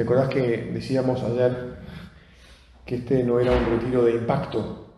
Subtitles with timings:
[0.00, 1.76] ¿Te acordás que decíamos ayer
[2.86, 4.94] que este no era un retiro de impacto?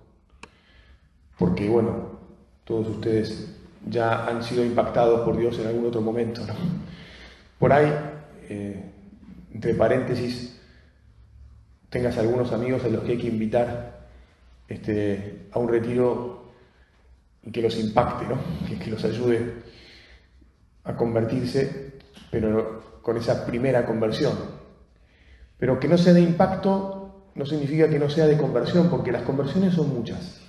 [1.36, 2.20] Porque, bueno,
[2.62, 3.52] todos ustedes
[3.84, 6.46] ya han sido impactados por Dios en algún otro momento.
[6.46, 6.54] ¿no?
[7.58, 7.92] Por ahí,
[8.48, 8.92] eh,
[9.52, 10.60] entre paréntesis,
[11.90, 14.06] tengas algunos amigos a los que hay que invitar
[14.68, 16.44] este, a un retiro
[17.42, 18.38] y que los impacte, ¿no?
[18.68, 19.52] que, que los ayude
[20.84, 21.94] a convertirse,
[22.30, 24.51] pero con esa primera conversión.
[25.62, 29.22] Pero que no sea de impacto no significa que no sea de conversión, porque las
[29.22, 30.40] conversiones son muchas.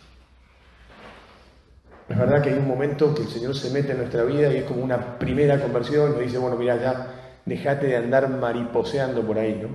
[2.09, 4.57] Es verdad que hay un momento que el Señor se mete en nuestra vida y
[4.57, 7.13] es como una primera conversión, nos dice, bueno, mira, ya
[7.45, 9.69] dejate de andar mariposeando por ahí, ¿no?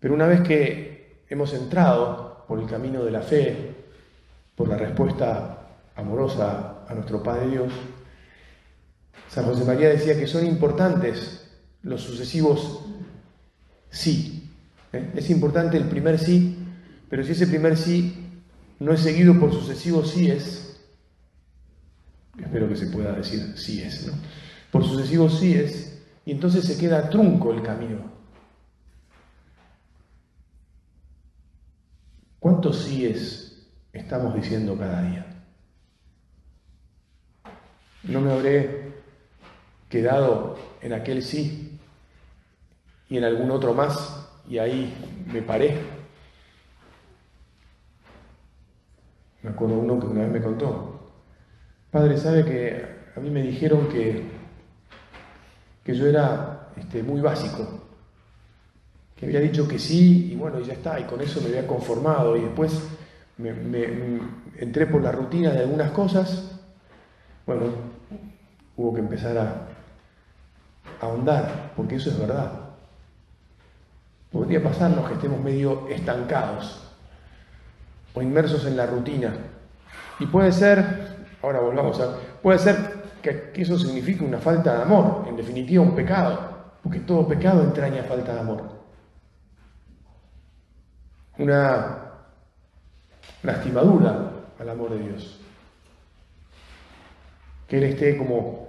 [0.00, 3.72] Pero una vez que hemos entrado por el camino de la fe,
[4.56, 7.72] por la respuesta amorosa a nuestro Padre Dios,
[9.28, 11.48] San José María decía que son importantes
[11.82, 12.87] los sucesivos
[13.90, 14.50] sí.
[14.92, 15.10] ¿eh?
[15.14, 16.56] Es importante el primer sí,
[17.08, 18.14] pero si ese primer sí
[18.78, 20.80] no es seguido por sucesivos síes,
[22.38, 24.12] espero que se pueda decir síes, ¿no?
[24.70, 28.18] Por sucesivos síes, y entonces se queda trunco el camino.
[32.38, 35.26] ¿Cuántos síes estamos diciendo cada día?
[38.04, 38.92] No me habré
[39.88, 41.67] quedado en aquel sí
[43.08, 44.94] y en algún otro más, y ahí
[45.32, 45.78] me paré.
[49.42, 51.10] Me acuerdo uno que una vez me contó,
[51.90, 52.84] padre, ¿sabe que
[53.16, 54.24] a mí me dijeron que,
[55.84, 57.86] que yo era este, muy básico?
[59.16, 61.66] Que había dicho que sí y bueno, y ya está, y con eso me había
[61.66, 62.80] conformado y después
[63.38, 64.20] me, me
[64.58, 66.60] entré por la rutina de algunas cosas.
[67.46, 67.64] Bueno,
[68.76, 69.68] hubo que empezar a,
[71.00, 72.67] ahondar, porque eso es verdad.
[74.32, 76.82] Podría pasarnos que estemos medio estancados
[78.14, 79.34] o inmersos en la rutina.
[80.18, 82.76] Y puede ser, ahora volvamos a, puede ser
[83.22, 86.38] que, que eso signifique una falta de amor, en definitiva un pecado,
[86.82, 88.62] porque todo pecado entraña falta de amor.
[91.38, 91.98] Una
[93.42, 95.40] lastimadura al amor de Dios.
[97.66, 98.68] Que Él esté como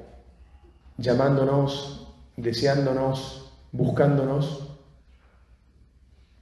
[0.97, 4.68] llamándonos, deseándonos, buscándonos.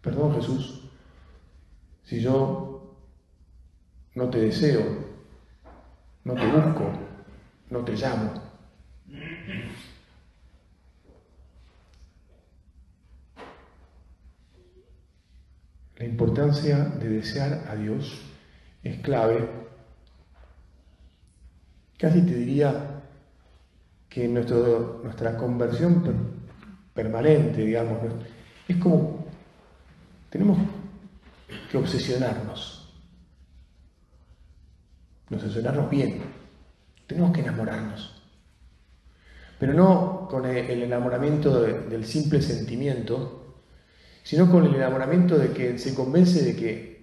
[0.08, 0.84] Perdón Jesús,
[2.06, 2.96] si yo
[4.16, 4.84] no te deseo,
[6.24, 6.94] no te busco,
[7.70, 8.32] no te llamo.
[15.98, 18.22] La importancia de desear a Dios
[18.84, 19.46] es clave.
[21.98, 23.02] Casi te diría
[24.08, 26.16] que nuestra conversión per,
[26.94, 27.98] permanente, digamos,
[28.70, 29.27] es como
[30.30, 30.58] tenemos
[31.72, 32.94] que obsesionarnos,
[35.32, 36.22] obsesionarnos bien,
[37.06, 38.22] tenemos que enamorarnos,
[39.60, 43.64] pero no con el enamoramiento de, del simple sentimiento,
[44.24, 46.98] sino con el enamoramiento de que se convence de que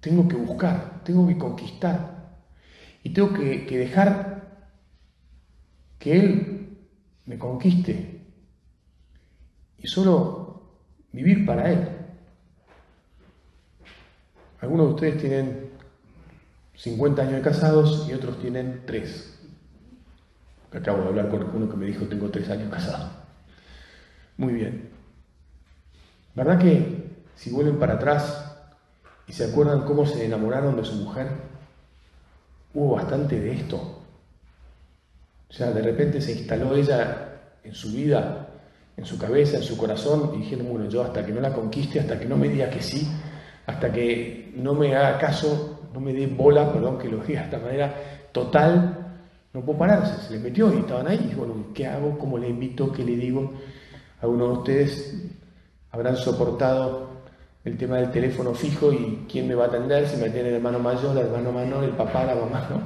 [0.00, 2.20] tengo que buscar, tengo que conquistar.
[3.02, 4.40] Y tengo que dejar
[5.98, 6.78] que Él
[7.26, 8.26] me conquiste.
[9.78, 10.80] Y solo
[11.12, 11.99] vivir para Él.
[14.60, 15.70] Algunos de ustedes tienen
[16.74, 19.38] 50 años de casados y otros tienen 3.
[20.72, 23.10] Acabo de hablar con uno que me dijo tengo 3 años casado.
[24.36, 24.90] Muy bien.
[26.34, 28.56] ¿Verdad que si vuelven para atrás
[29.26, 31.28] y se acuerdan cómo se enamoraron de su mujer,
[32.72, 33.76] hubo bastante de esto?
[35.48, 38.48] O sea, de repente se instaló ella en su vida,
[38.96, 41.98] en su cabeza, en su corazón, y dijeron, bueno, yo hasta que no la conquiste,
[41.98, 43.10] hasta que no me diga que sí,
[43.66, 47.46] hasta que no me haga caso, no me dé bola, perdón que lo diga de
[47.46, 47.94] esta manera,
[48.32, 48.96] total,
[49.52, 50.26] no puedo pararse.
[50.26, 51.30] Se le metió y estaban ahí.
[51.32, 52.18] Y bueno, ¿qué hago?
[52.18, 52.92] ¿Cómo le invito?
[52.92, 53.52] ¿Qué le digo?
[54.20, 55.14] Algunos de ustedes
[55.90, 57.10] habrán soportado
[57.64, 60.54] el tema del teléfono fijo y quién me va a atender, si me tiene el
[60.56, 62.82] hermano mayor, el hermano menor, el papá, la mamá, ¿no?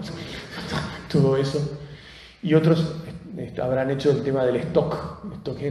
[1.13, 1.79] todo eso.
[2.43, 2.97] Y otros
[3.63, 5.23] habrán hecho el tema del stock,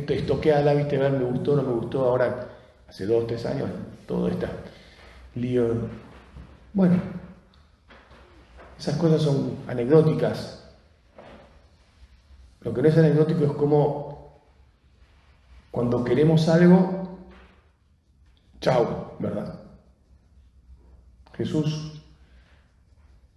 [0.10, 2.48] estoqueala, viste, ver, me gustó, no me gustó, ahora,
[2.88, 3.69] hace dos, tres años,
[4.07, 4.50] todo está
[5.36, 5.90] lío.
[6.74, 7.02] Bueno,
[8.78, 10.60] esas cosas son anecdóticas.
[12.62, 14.42] Lo que no es anecdótico es como
[15.72, 17.20] cuando queremos algo,
[18.62, 19.60] chao, ¿verdad?
[21.36, 22.02] Jesús,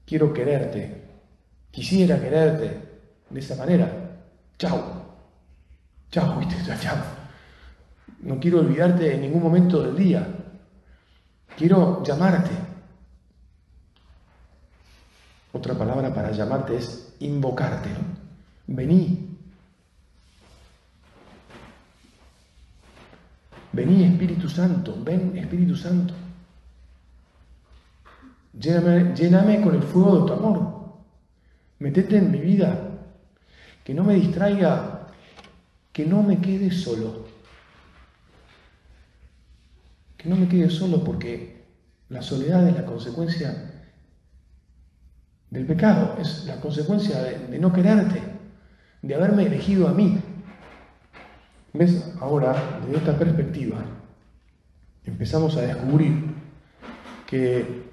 [0.05, 1.03] quiero quererte,
[1.71, 2.83] quisiera quererte
[3.31, 4.21] de esa manera,
[4.59, 5.07] chao,
[6.11, 6.43] chao,
[6.79, 6.97] chao.
[8.21, 10.46] No quiero olvidarte en ningún momento del día.
[11.57, 12.51] Quiero llamarte.
[15.53, 17.89] Otra palabra para llamarte es invocarte.
[18.67, 19.39] Vení.
[23.73, 26.13] Vení Espíritu Santo, ven Espíritu Santo.
[28.59, 30.77] Lléname, lléname con el fuego de tu amor.
[31.79, 32.91] Metete en mi vida.
[33.83, 35.09] Que no me distraiga.
[35.93, 37.36] Que no me quede solo.
[40.27, 41.65] No me quede solo porque
[42.09, 43.85] la soledad es la consecuencia
[45.51, 48.21] del pecado, es la consecuencia de, no quererte,
[49.03, 50.21] de haberme elegido a mí.
[51.73, 52.13] ¿Ves?
[52.21, 53.77] Ahora, desde esta perspectiva,
[55.05, 56.25] empezamos a descubrir
[57.25, 57.85] que,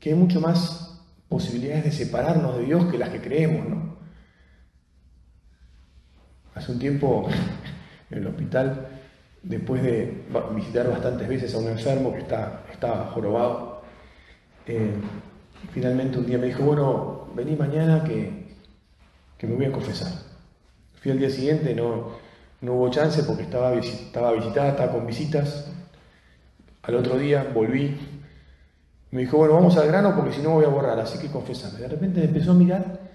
[0.00, 3.96] que hay mucho más posibilidades de separarnos de Dios que las que creemos, ¿no?
[6.54, 7.28] Hace un tiempo
[8.10, 8.88] en el hospital,
[9.42, 10.24] después de
[10.54, 13.82] visitar bastantes veces a un enfermo que está, estaba jorobado,
[14.66, 14.92] eh,
[15.72, 18.46] finalmente un día me dijo, bueno, vení mañana que,
[19.42, 20.12] me voy a confesar.
[21.00, 22.08] Fui al día siguiente, no,
[22.60, 25.70] no hubo chance porque estaba, estaba visitada, estaba con visitas.
[26.82, 27.96] Al otro día volví,
[29.12, 31.78] me dijo, bueno, vamos al grano porque si no voy a borrar, así que confesame.
[31.78, 33.05] De repente empezó a mirar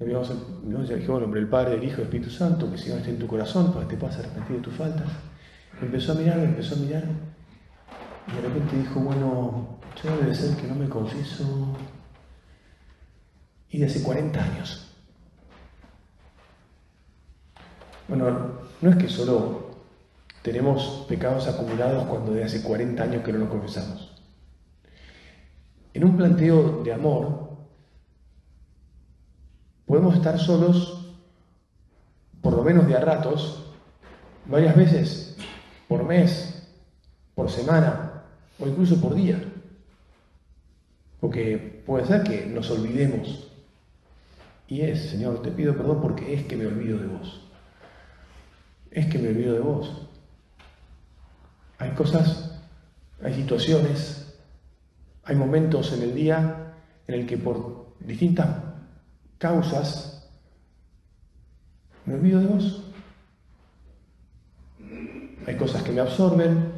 [0.00, 3.10] le dijo, bueno, hombre, el Padre, el Hijo, el Espíritu Santo, que el Señor esté
[3.10, 5.08] en tu corazón para que te puedas arrepentir de tus faltas.
[5.80, 7.04] Empezó a mirar, me empezó a mirar.
[8.26, 11.44] Y de repente dijo, bueno, yo debe ser que no me confieso.
[13.70, 14.90] Y de hace 40 años.
[18.08, 19.70] Bueno, no es que solo
[20.42, 24.12] tenemos pecados acumulados cuando de hace 40 años que no nos confesamos.
[25.94, 27.43] En un planteo de amor,
[29.94, 31.06] podemos estar solos,
[32.42, 33.62] por lo menos de a ratos,
[34.44, 35.36] varias veces
[35.86, 36.66] por mes,
[37.36, 38.24] por semana
[38.58, 39.40] o incluso por día.
[41.20, 43.52] Porque puede ser que nos olvidemos.
[44.66, 47.48] Y es, Señor, te pido perdón porque es que me olvido de vos.
[48.90, 50.08] Es que me olvido de vos.
[51.78, 52.60] Hay cosas,
[53.22, 54.34] hay situaciones,
[55.22, 56.72] hay momentos en el día
[57.06, 58.73] en el que por distintas
[59.44, 60.26] causas,
[62.06, 62.82] me olvido de vos.
[65.46, 66.72] Hay cosas que me absorben,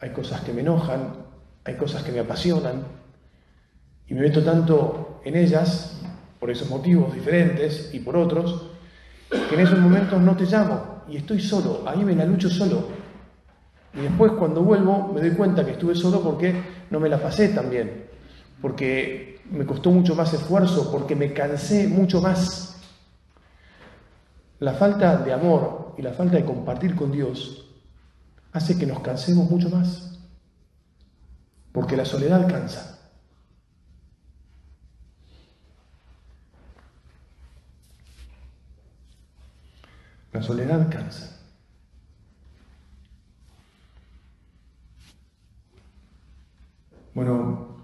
[0.00, 1.14] hay cosas que me enojan,
[1.64, 2.82] hay cosas que me apasionan,
[4.08, 6.02] y me meto tanto en ellas,
[6.40, 8.66] por esos motivos diferentes y por otros,
[9.30, 12.88] que en esos momentos no te llamo y estoy solo, ahí me la lucho solo.
[13.94, 16.52] Y después cuando vuelvo me doy cuenta que estuve solo porque
[16.90, 18.06] no me la pasé tan bien,
[18.66, 22.76] porque me costó mucho más esfuerzo porque me cansé mucho más.
[24.58, 27.64] La falta de amor y la falta de compartir con Dios
[28.50, 30.18] hace que nos cansemos mucho más,
[31.70, 32.98] porque la soledad cansa.
[40.32, 41.40] La soledad cansa.
[47.14, 47.75] Bueno,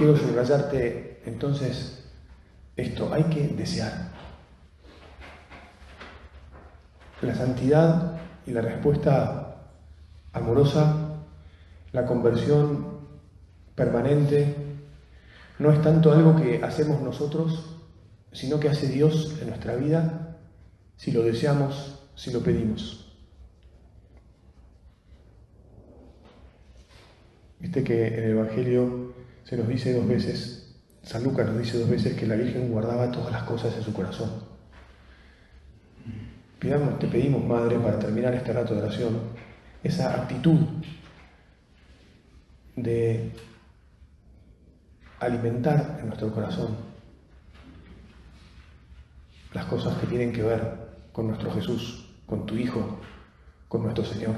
[0.00, 2.08] quiero subrayarte entonces
[2.74, 4.12] esto, hay que desear.
[7.20, 9.74] La santidad y la respuesta
[10.32, 11.18] amorosa,
[11.92, 13.00] la conversión
[13.74, 14.56] permanente,
[15.58, 17.76] no es tanto algo que hacemos nosotros,
[18.32, 20.38] sino que hace Dios en nuestra vida
[20.96, 23.14] si lo deseamos, si lo pedimos.
[27.58, 29.09] Viste que en el Evangelio
[29.50, 33.10] se nos dice dos veces, San Lucas nos dice dos veces que la Virgen guardaba
[33.10, 34.30] todas las cosas en su corazón.
[36.60, 39.18] Te pedimos, Madre, para terminar este rato de oración,
[39.82, 40.60] esa actitud
[42.76, 43.32] de
[45.18, 46.76] alimentar en nuestro corazón
[49.52, 53.00] las cosas que tienen que ver con nuestro Jesús, con tu Hijo,
[53.66, 54.36] con nuestro Señor.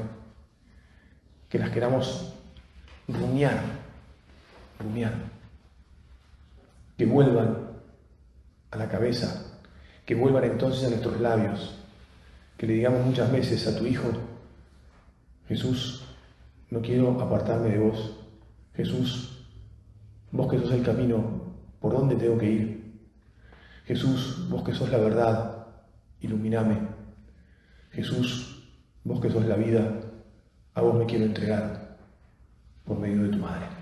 [1.51, 2.33] Que las queramos
[3.09, 3.82] rumiar
[6.97, 7.71] que vuelvan
[8.71, 9.61] a la cabeza,
[10.05, 11.79] que vuelvan entonces a nuestros labios,
[12.57, 14.09] que le digamos muchas veces a tu Hijo,
[15.49, 16.05] Jesús,
[16.71, 18.19] no quiero apartarme de vos,
[18.75, 19.47] Jesús,
[20.31, 21.43] vos que sos el camino,
[21.81, 22.83] ¿por dónde tengo que ir?
[23.85, 25.67] Jesús, vos que sos la verdad,
[26.21, 26.79] iluminame.
[27.91, 28.71] Jesús,
[29.05, 30.01] vos que sos la vida,
[30.75, 31.99] a vos me quiero entregar
[32.85, 33.82] por medio de tu Madre.